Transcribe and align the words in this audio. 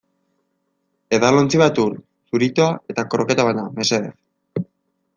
Edalontzi 1.17 1.61
bat 1.63 1.83
ur, 1.85 1.93
zuritoa 2.33 2.73
eta 2.95 3.07
kroketa 3.13 3.49
bana, 3.53 3.71
mesedez. 3.81 4.15